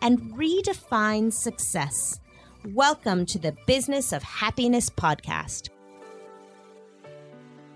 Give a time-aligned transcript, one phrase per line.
[0.00, 2.20] and redefine success.
[2.64, 5.70] Welcome to the Business of Happiness podcast.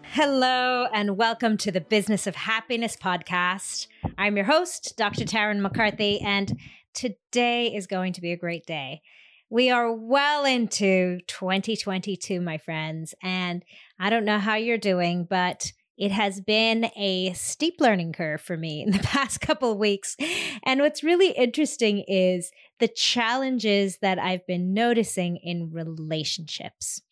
[0.02, 3.86] Hello, and welcome to the Business of Happiness podcast.
[4.18, 5.24] I'm your host, Dr.
[5.24, 6.58] Tarryn MacCarthy, and
[6.94, 9.00] today is going to be a great day.
[9.48, 13.64] We are well into 2022, my friends, and
[13.98, 18.56] I don't know how you're doing, but it has been a steep learning curve for
[18.56, 20.16] me in the past couple weeks.
[20.64, 27.02] And what's really interesting is the challenges that I've been noticing in relationships.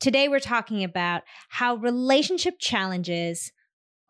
[0.00, 3.52] Today, we're talking about how relationship challenges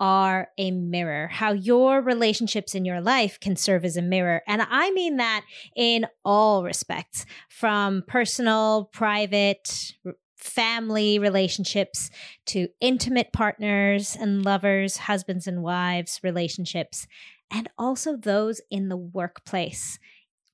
[0.01, 4.41] are a mirror, how your relationships in your life can serve as a mirror.
[4.49, 5.45] And I mean that
[5.77, 9.93] in all respects from personal, private,
[10.41, 12.11] family relationships
[12.47, 17.07] to intimate partners and lovers, husbands and wives relationships,
[17.51, 19.99] and also those in the workplace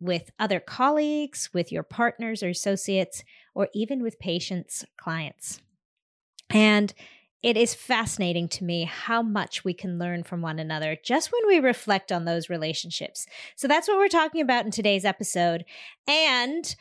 [0.00, 3.22] with other colleagues, with your partners or associates,
[3.54, 5.60] or even with patients, clients.
[6.50, 6.92] And
[7.42, 11.46] it is fascinating to me how much we can learn from one another just when
[11.46, 13.26] we reflect on those relationships.
[13.54, 15.64] So that's what we're talking about in today's episode.
[16.08, 16.74] And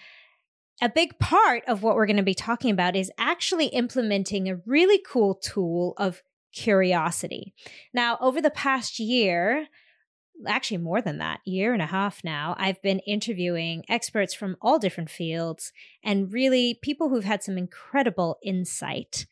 [0.82, 4.60] a big part of what we're going to be talking about is actually implementing a
[4.66, 6.22] really cool tool of
[6.54, 7.54] curiosity.
[7.94, 9.68] Now, over the past year,
[10.48, 14.80] actually more than that, year and a half now, I've been interviewing experts from all
[14.80, 15.72] different fields
[16.04, 19.28] and really people who've had some incredible insight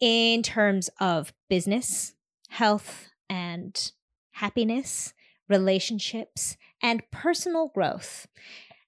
[0.00, 2.14] in terms of business,
[2.48, 3.92] health, and
[4.32, 5.14] happiness,
[5.48, 8.26] relationships, and personal growth.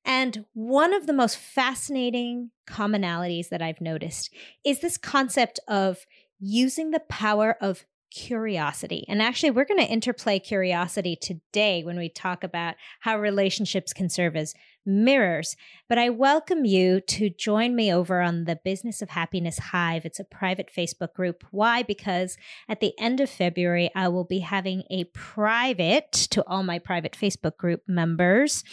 [0.04, 4.32] And one of the most fascinating commonalities that I've noticed
[4.64, 6.06] is this concept of
[6.40, 9.04] using the power of curiosity.
[9.08, 14.08] And actually, we're going to interplay curiosity today when we talk about how relationships can
[14.08, 14.54] serve as
[14.84, 15.56] mirrors.
[15.88, 20.04] But I welcome you to join me over on the Business of Happiness Hive.
[20.04, 21.44] It's a private Facebook group.
[21.50, 21.82] Why?
[21.82, 22.36] Because
[22.68, 27.12] at the end of February, I will be having a private to all my private
[27.12, 28.64] Facebook group members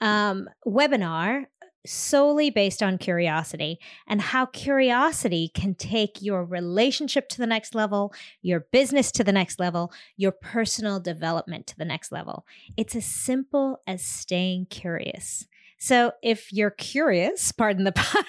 [0.00, 1.46] um, webinar
[1.86, 8.12] solely based on curiosity and how curiosity can take your relationship to the next level,
[8.42, 12.44] your business to the next level, your personal development to the next level.
[12.76, 15.46] It's as simple as staying curious.
[15.80, 18.24] So if you're curious, pardon the pun,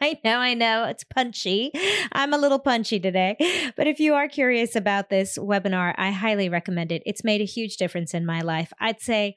[0.00, 1.72] I know, I know it's punchy.
[2.12, 3.36] I'm a little punchy today.
[3.74, 7.02] But if you are curious about this webinar, I highly recommend it.
[7.06, 8.70] It's made a huge difference in my life.
[8.78, 9.36] I'd say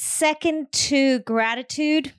[0.00, 2.12] Second to gratitude,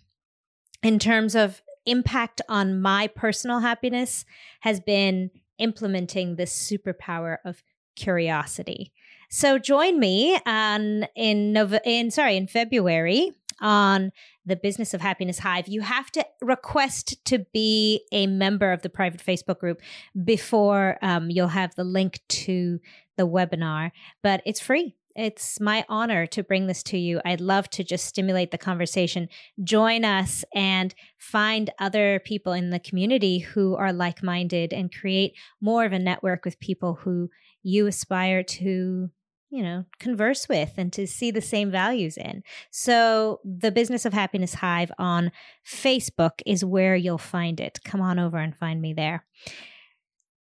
[0.84, 4.26] in terms of impact on my personal happiness,
[4.60, 7.64] has been implementing this superpower of
[7.96, 8.92] curiosity.
[9.30, 13.32] So join me on in Nova, in sorry in February
[13.62, 14.12] on
[14.46, 15.70] the Business of Happiness Hive.
[15.70, 19.82] You have to request to be a member of the private Facebook group
[20.26, 22.82] before um, you'll have the link to
[23.16, 23.92] the webinar,
[24.22, 24.98] but it's free.
[25.16, 27.20] It's my honor to bring this to you.
[27.26, 29.28] I'd love to just stimulate the conversation.
[29.64, 35.34] Join us and find other people in the community who are like minded and create
[35.60, 37.30] more of a network with people who
[37.64, 39.10] you aspire to
[39.52, 42.44] you know, converse with and to see the same values in.
[42.70, 45.32] So, the Business of Happiness Hive on
[45.66, 47.80] Facebook is where you'll find it.
[47.84, 49.26] Come on over and find me there.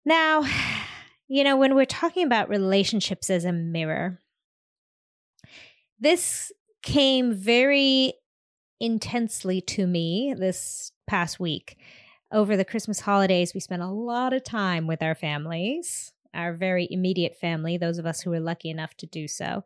[0.04, 0.44] Now,
[1.28, 4.20] you know, when we're talking about relationships as a mirror,
[6.00, 8.14] this came very
[8.80, 11.76] intensely to me this past week.
[12.30, 16.86] Over the Christmas holidays, we spent a lot of time with our families, our very
[16.90, 19.64] immediate family, those of us who were lucky enough to do so.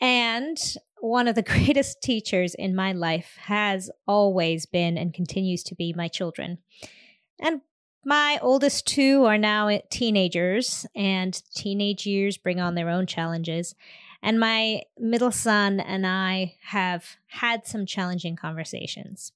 [0.00, 0.58] And
[1.00, 5.92] one of the greatest teachers in my life has always been and continues to be
[5.96, 6.58] my children.
[7.40, 7.62] And
[8.04, 13.74] my oldest two are now teenagers, and teenage years bring on their own challenges.
[14.22, 19.32] And my middle son and I have had some challenging conversations.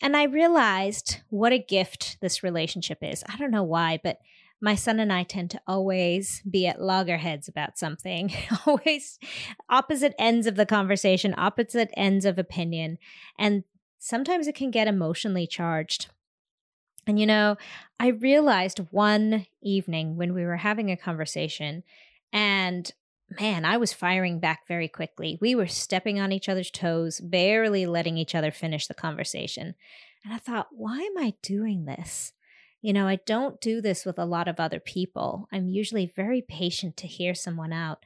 [0.00, 3.22] And I realized what a gift this relationship is.
[3.28, 4.18] I don't know why, but
[4.60, 8.32] my son and I tend to always be at loggerheads about something,
[8.66, 9.18] always
[9.68, 12.98] opposite ends of the conversation, opposite ends of opinion.
[13.38, 13.64] And
[13.98, 16.08] sometimes it can get emotionally charged.
[17.06, 17.56] And you know,
[17.98, 21.82] I realized one evening when we were having a conversation,
[22.32, 22.92] and
[23.38, 25.38] man, I was firing back very quickly.
[25.40, 29.74] We were stepping on each other's toes, barely letting each other finish the conversation.
[30.24, 32.32] And I thought, why am I doing this?
[32.82, 35.48] You know, I don't do this with a lot of other people.
[35.52, 38.04] I'm usually very patient to hear someone out.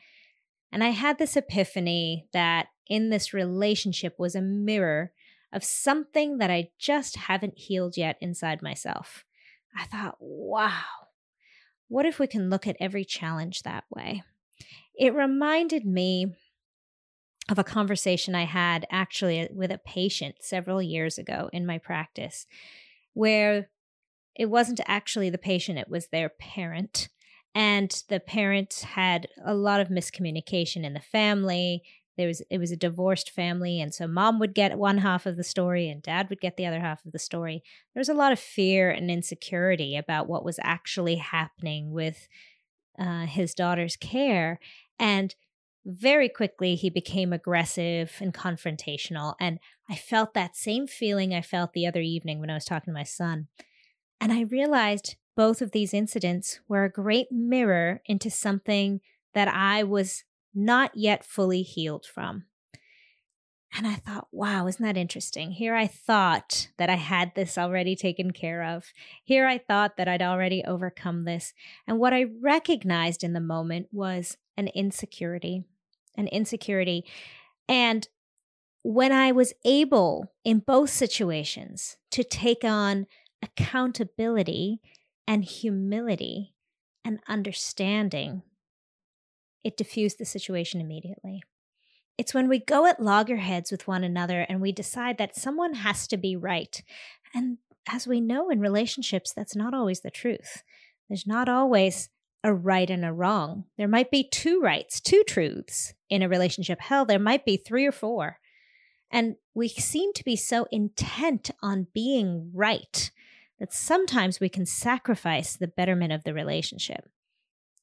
[0.72, 5.12] And I had this epiphany that in this relationship was a mirror
[5.52, 9.24] of something that I just haven't healed yet inside myself.
[9.76, 10.82] I thought, wow,
[11.88, 14.24] what if we can look at every challenge that way?
[14.99, 16.35] It reminded me
[17.50, 22.46] of a conversation I had actually with a patient several years ago in my practice,
[23.12, 23.69] where
[24.35, 27.08] it wasn't actually the patient, it was their parent.
[27.55, 31.82] And the parent had a lot of miscommunication in the family.
[32.17, 35.37] There was it was a divorced family, and so mom would get one half of
[35.37, 37.62] the story and dad would get the other half of the story.
[37.93, 42.26] There was a lot of fear and insecurity about what was actually happening with
[42.99, 44.61] uh, his daughter's care.
[44.99, 45.35] And
[45.85, 49.35] very quickly, he became aggressive and confrontational.
[49.38, 49.58] And
[49.88, 52.99] I felt that same feeling I felt the other evening when I was talking to
[52.99, 53.49] my son.
[54.20, 59.00] And I realized both of these incidents were a great mirror into something
[59.35, 60.25] that I was
[60.55, 62.44] not yet fully healed from.
[63.76, 65.50] And I thought, wow, isn't that interesting?
[65.50, 68.93] Here I thought that I had this already taken care of.
[69.25, 71.52] Here I thought that I'd already overcome this.
[71.87, 75.64] And what I recognized in the moment was an insecurity,
[76.16, 77.04] an insecurity.
[77.68, 78.08] And
[78.82, 83.06] when I was able in both situations to take on
[83.42, 84.80] accountability
[85.26, 86.54] and humility
[87.04, 88.42] and understanding,
[89.62, 91.42] it diffused the situation immediately.
[92.16, 96.06] It's when we go at loggerheads with one another and we decide that someone has
[96.08, 96.82] to be right.
[97.34, 97.58] And
[97.88, 100.62] as we know in relationships, that's not always the truth.
[101.08, 102.08] There's not always
[102.44, 103.64] a right and a wrong.
[103.79, 106.79] There might be two rights, two truths in a relationship.
[106.81, 108.38] Hell, there might be three or four.
[109.11, 113.11] And we seem to be so intent on being right
[113.58, 117.08] that sometimes we can sacrifice the betterment of the relationship.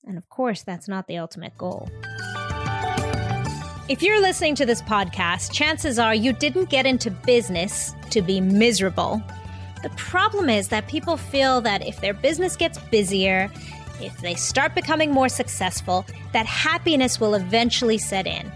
[0.05, 1.89] And of course, that's not the ultimate goal.
[3.89, 8.39] If you're listening to this podcast, chances are you didn't get into business to be
[8.39, 9.21] miserable.
[9.81, 13.51] The problem is that people feel that if their business gets busier,
[14.01, 18.51] if they start becoming more successful, that happiness will eventually set in.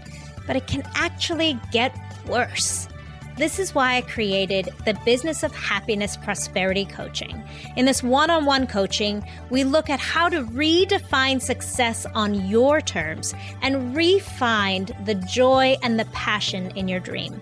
[0.46, 1.94] But it can actually get
[2.26, 2.88] worse.
[3.36, 7.42] This is why I created the Business of Happiness Prosperity Coaching.
[7.76, 12.80] In this one on one coaching, we look at how to redefine success on your
[12.80, 17.38] terms and refine the joy and the passion in your dream.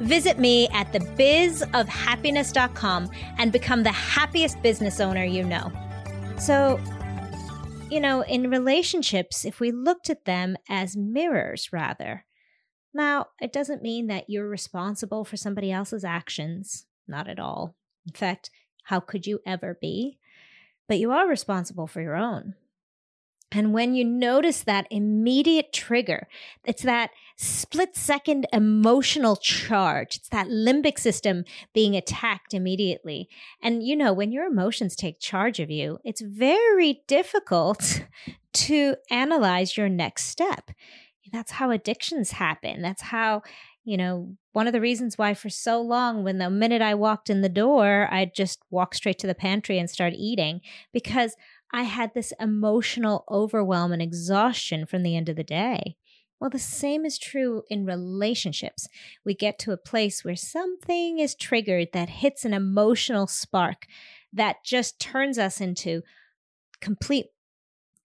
[0.00, 5.70] Visit me at thebizofhappiness.com and become the happiest business owner you know.
[6.38, 6.80] So,
[7.90, 12.24] you know, in relationships, if we looked at them as mirrors, rather,
[12.96, 16.86] now, it doesn't mean that you're responsible for somebody else's actions.
[17.06, 17.76] Not at all.
[18.06, 18.50] In fact,
[18.84, 20.18] how could you ever be?
[20.88, 22.54] But you are responsible for your own.
[23.52, 26.26] And when you notice that immediate trigger,
[26.64, 30.16] it's that split second emotional charge.
[30.16, 33.28] It's that limbic system being attacked immediately.
[33.62, 38.02] And you know, when your emotions take charge of you, it's very difficult
[38.52, 40.70] to analyze your next step
[41.32, 42.82] that's how addictions happen.
[42.82, 43.42] That's how,
[43.84, 47.30] you know, one of the reasons why for so long, when the minute I walked
[47.30, 50.60] in the door, I'd just walk straight to the pantry and start eating
[50.92, 51.36] because
[51.72, 55.96] I had this emotional overwhelm and exhaustion from the end of the day.
[56.38, 58.88] Well, the same is true in relationships.
[59.24, 63.86] We get to a place where something is triggered that hits an emotional spark
[64.32, 66.02] that just turns us into
[66.80, 67.26] complete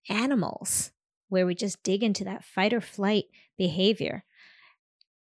[0.09, 0.91] animals
[1.27, 3.25] where we just dig into that fight or flight
[3.57, 4.23] behavior.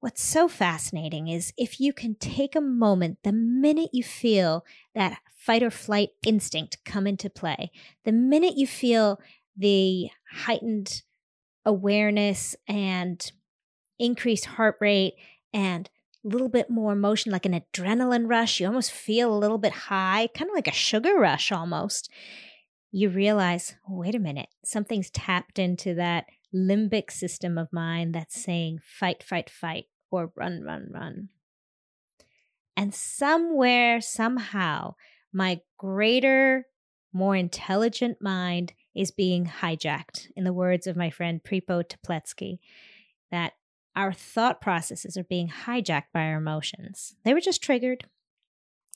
[0.04, 4.62] What's so fascinating is if you can take a moment the minute you feel
[4.94, 7.73] that fight or flight instinct come into play,
[8.04, 9.18] the minute you feel
[9.56, 11.00] the heightened
[11.64, 13.32] awareness and
[13.99, 15.14] increased heart rate
[15.54, 15.88] and
[16.23, 19.73] a little bit more emotion, like an adrenaline rush, you almost feel a little bit
[19.73, 22.11] high, kind of like a sugar rush almost
[22.96, 28.78] you realize, wait a minute, something's tapped into that limbic system of mine that's saying
[28.84, 29.87] fight, fight, fight,
[30.18, 31.28] or run, run, run.
[32.76, 34.94] And somewhere, somehow,
[35.33, 36.66] my greater,
[37.12, 42.59] more intelligent mind is being hijacked, in the words of my friend Pripo Tepletsky,
[43.30, 43.52] that
[43.97, 47.14] our thought processes are being hijacked by our emotions.
[47.25, 48.04] They were just triggered.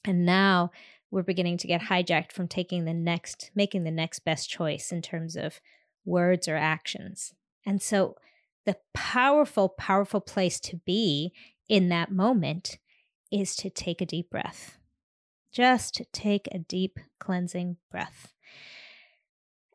[0.04, 0.70] And now
[1.10, 5.02] we're beginning to get hijacked from taking the next, making the next best choice in
[5.02, 5.60] terms of
[6.04, 7.34] words or actions.
[7.64, 8.16] And so
[8.68, 11.32] the powerful, powerful place to be
[11.70, 12.76] in that moment
[13.32, 14.76] is to take a deep breath.
[15.50, 18.34] Just take a deep cleansing breath.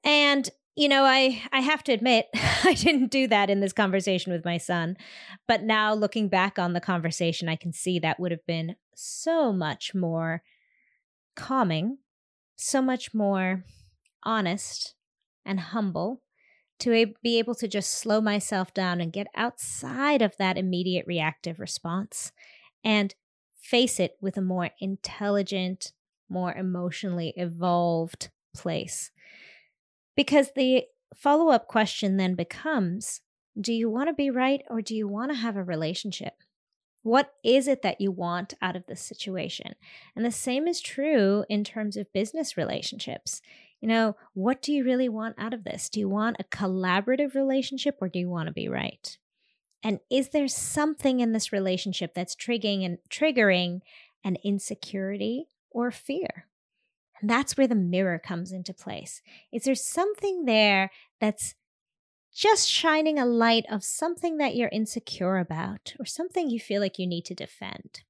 [0.04, 2.28] And you know, I I have to admit
[2.64, 4.96] I didn't do that in this conversation with my son,
[5.48, 9.52] but now looking back on the conversation I can see that would have been so
[9.52, 10.44] much more
[11.36, 11.98] calming,
[12.58, 13.64] so much more
[14.22, 14.94] honest
[15.44, 16.22] and humble
[16.80, 21.60] to be able to just slow myself down and get outside of that immediate reactive
[21.60, 22.32] response
[22.84, 23.16] and
[23.62, 25.94] face it with a more intelligent,
[26.30, 29.12] more emotionally evolved place.
[30.16, 30.84] Because the
[31.16, 33.22] follow up question then becomes
[33.60, 36.34] do you want to be right or do you want to have a relationship?
[37.04, 39.76] What is it that you want out of this situation?
[40.16, 43.42] And the same is true in terms of business relationships.
[43.84, 45.90] You know, what do you really want out of this?
[45.90, 49.18] Do you want a collaborative relationship or do you want to be right?
[49.84, 53.82] And is there something in this relationship that's triggering and triggering
[54.24, 56.48] an insecurity or fear?
[57.20, 59.22] And that's where the mirror comes into place.
[59.52, 61.54] Is there something there that's
[62.34, 67.00] just shining a light of something that you're insecure about or something you feel like
[67.00, 68.04] you need to defend?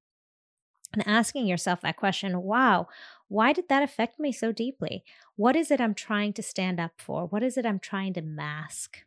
[0.93, 2.87] And asking yourself that question, wow,
[3.33, 5.03] why did that affect me so deeply?
[5.37, 7.25] What is it I'm trying to stand up for?
[7.25, 8.99] What is it I'm trying to mask?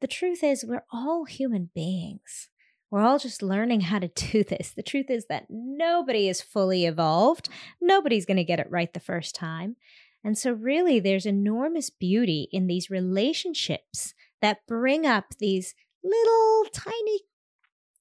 [0.00, 2.48] The truth is, we're all human beings.
[2.92, 4.70] We're all just learning how to do this.
[4.70, 7.48] The truth is that nobody is fully evolved.
[7.80, 9.74] Nobody's going to get it right the first time.
[10.22, 17.22] And so, really, there's enormous beauty in these relationships that bring up these little tiny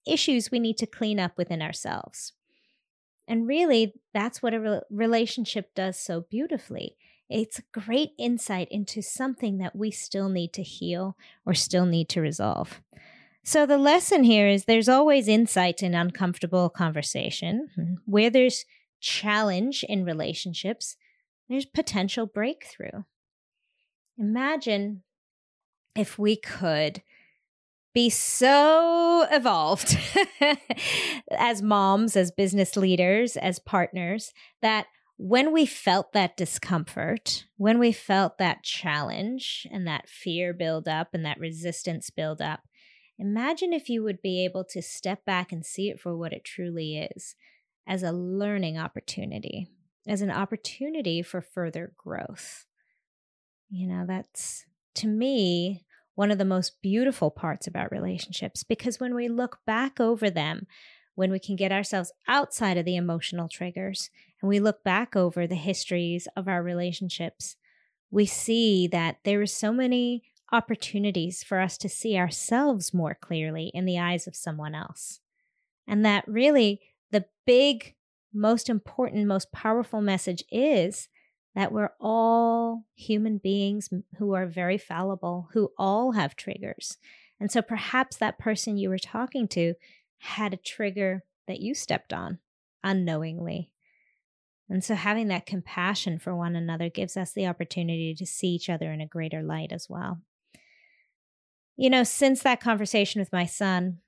[0.05, 2.33] issues we need to clean up within ourselves.
[3.29, 6.97] And really, that's what a re- relationship does so beautifully.
[7.29, 12.09] It's a great insight into something that we still need to heal or still need
[12.09, 12.81] to resolve.
[13.43, 17.69] So, the lesson here is there's always insight in uncomfortable conversation.
[17.75, 17.93] Hmm.
[18.05, 18.65] Where there's
[18.99, 20.97] challenge in relationships,
[21.47, 23.03] there's potential breakthrough.
[24.17, 25.03] Imagine
[25.95, 27.03] if we could
[27.93, 29.97] be so evolved
[31.31, 34.31] as moms, as business leaders, as partners,
[34.61, 40.87] that when we felt that discomfort, when we felt that challenge and that fear build
[40.87, 42.61] up and that resistance build up,
[43.17, 46.45] imagine if you would be able to step back and see it for what it
[46.45, 47.35] truly is
[47.85, 49.67] as a learning opportunity,
[50.07, 52.65] as an opportunity for further growth.
[53.69, 54.65] You know, that's
[54.95, 55.85] to me
[56.19, 60.67] one of the most beautiful parts about relationships because when we look back over them,
[61.15, 64.09] when we can get ourselves outside of the emotional triggers
[64.41, 67.55] and we look back over the histories of our relationships,
[68.11, 73.71] we see that there are so many opportunities for us to see ourselves more clearly
[73.73, 75.21] in the eyes of someone else.
[75.87, 77.95] And that really the big,
[78.33, 81.07] most important, most powerful message is
[81.55, 86.97] that we're all human beings who are very fallible, who all have triggers.
[87.39, 89.73] And so perhaps that person you were talking to
[90.19, 92.39] had a trigger that you stepped on
[92.83, 93.71] unknowingly.
[94.69, 98.69] And so having that compassion for one another gives us the opportunity to see each
[98.69, 100.19] other in a greater light as well.
[101.75, 103.99] You know, since that conversation with my son,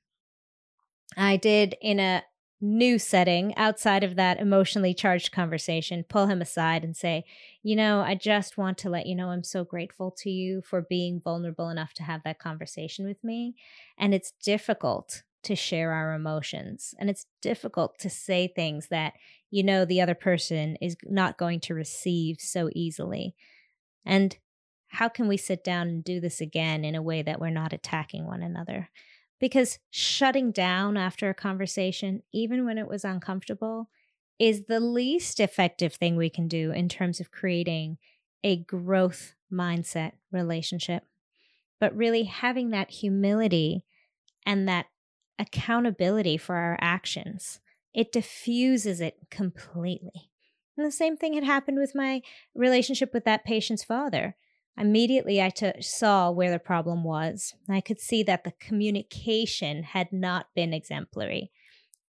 [1.17, 2.23] I did in a
[2.61, 7.25] new setting outside of that emotionally charged conversation, pull him aside and say,
[7.63, 10.81] You know, I just want to let you know I'm so grateful to you for
[10.81, 13.55] being vulnerable enough to have that conversation with me.
[13.97, 16.93] And it's difficult to share our emotions.
[16.99, 19.13] And it's difficult to say things that
[19.49, 23.35] you know the other person is not going to receive so easily.
[24.05, 24.37] And
[24.89, 27.73] how can we sit down and do this again in a way that we're not
[27.73, 28.89] attacking one another?
[29.41, 33.89] Because shutting down after a conversation, even when it was uncomfortable,
[34.39, 37.97] is the least effective thing we can do in terms of creating
[38.43, 41.03] a growth mindset relationship.
[41.79, 43.83] But really having that humility
[44.45, 44.85] and that
[45.39, 47.59] accountability for our actions,
[47.93, 50.29] it diffuses it completely.
[50.77, 52.21] And the same thing had happened with my
[52.53, 54.35] relationship with that patient's father.
[54.77, 57.53] Immediately, I t- saw where the problem was.
[57.69, 61.51] I could see that the communication had not been exemplary.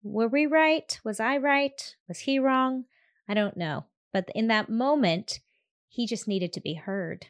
[0.02, 0.98] Were we right?
[1.04, 1.96] Was I right?
[2.08, 2.84] Was he wrong?
[3.28, 3.86] I don't know.
[4.12, 5.40] But in that moment,
[5.88, 7.26] he just needed to be heard.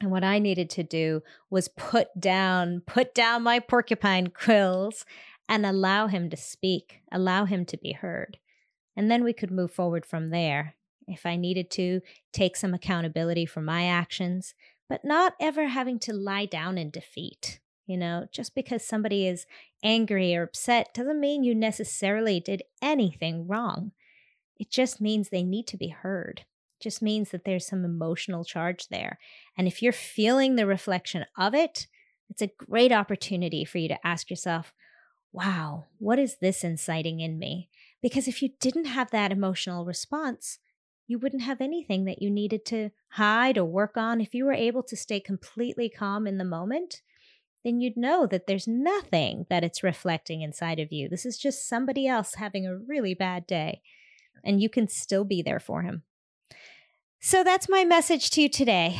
[0.00, 5.04] And what I needed to do was put down, put down my porcupine quills
[5.48, 8.38] and allow him to speak, allow him to be heard.
[8.96, 10.74] And then we could move forward from there.
[11.06, 12.00] If I needed to,
[12.32, 14.54] take some accountability for my actions,
[14.88, 17.60] but not ever having to lie down in defeat.
[17.86, 19.44] You know, just because somebody is
[19.82, 23.92] angry or upset doesn't mean you necessarily did anything wrong.
[24.58, 26.40] It just means they need to be heard.
[26.80, 29.18] It just means that there's some emotional charge there.
[29.58, 31.86] And if you're feeling the reflection of it,
[32.30, 34.72] it's a great opportunity for you to ask yourself,
[35.30, 37.68] wow, what is this inciting in me?
[38.00, 40.58] Because if you didn't have that emotional response,
[41.06, 44.20] you wouldn't have anything that you needed to hide or work on.
[44.20, 47.02] If you were able to stay completely calm in the moment,
[47.64, 51.08] then you'd know that there's nothing that it's reflecting inside of you.
[51.08, 53.80] This is just somebody else having a really bad day,
[54.44, 56.02] and you can still be there for him.
[57.20, 58.98] So that's my message to you today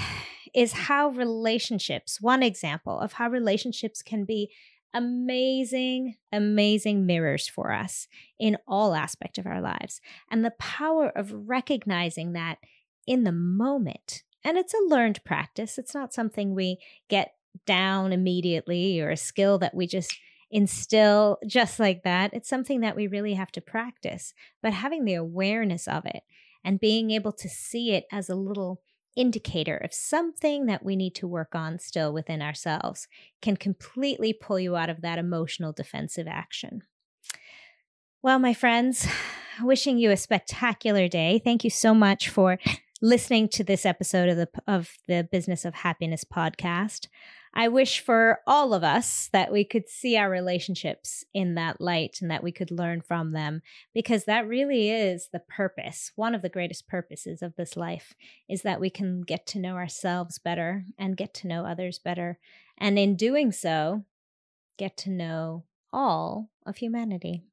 [0.54, 4.50] is how relationships, one example of how relationships can be
[4.94, 8.06] amazing, amazing mirrors for us
[8.38, 10.00] in all aspect of our lives.
[10.30, 12.58] And the power of recognizing that
[13.06, 14.22] in the moment.
[14.44, 15.78] And it's a learned practice.
[15.78, 17.34] It's not something we get
[17.66, 20.16] down immediately or a skill that we just
[20.50, 22.32] instill just like that.
[22.32, 24.32] It's something that we really have to practice.
[24.62, 26.22] But having the awareness of it
[26.64, 28.80] and being able to see it as a little
[29.16, 33.08] indicator of something that we need to work on still within ourselves
[33.40, 36.82] can completely pull you out of that emotional defensive action.
[38.22, 39.06] Well, my friends,
[39.62, 41.40] wishing you a spectacular day.
[41.42, 42.58] Thank you so much for
[43.02, 47.08] listening to this episode of the of the Business of Happiness podcast.
[47.56, 52.18] I wish for all of us that we could see our relationships in that light
[52.20, 53.62] and that we could learn from them
[53.94, 56.10] because that really is the purpose.
[56.16, 58.14] One of the greatest purposes of this life
[58.48, 62.40] is that we can get to know ourselves better and get to know others better.
[62.76, 64.04] And in doing so,
[64.76, 67.44] get to know all of humanity.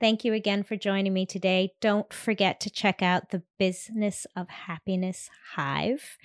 [0.00, 1.74] Thank you again for joining me today.
[1.80, 6.16] Don't forget to check out the Business of Happiness Hive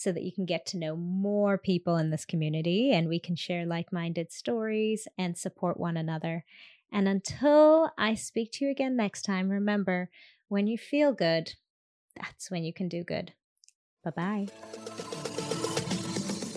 [0.00, 3.36] so that you can get to know more people in this community and we can
[3.36, 6.42] share like minded stories and support one another.
[6.90, 10.08] And until I speak to you again next time, remember
[10.48, 11.52] when you feel good,
[12.16, 13.34] that's when you can do good.
[14.02, 14.46] Bye bye.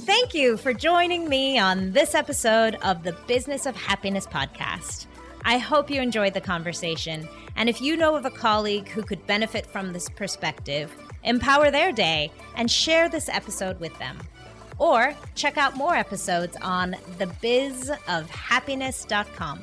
[0.06, 5.08] Thank you for joining me on this episode of the Business of Happiness podcast.
[5.44, 7.28] I hope you enjoyed the conversation.
[7.58, 11.92] And if you know of a colleague who could benefit from this perspective, empower their
[11.92, 14.20] day, and share this episode with them.
[14.78, 19.60] Or check out more episodes on thebizofhappiness.com.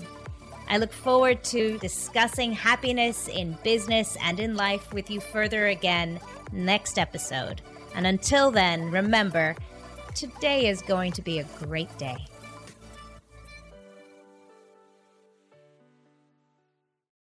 [0.68, 6.20] I look forward to discussing happiness in business and in life with you further again
[6.52, 7.60] next episode.
[7.94, 9.56] And until then, remember,
[10.14, 12.18] today is going to be a great day.